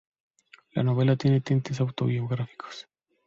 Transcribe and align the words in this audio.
La 0.71 0.81
novela 0.81 1.15
tiene 1.15 1.41
tintes 1.41 1.79
autobiográficos. 1.79 2.87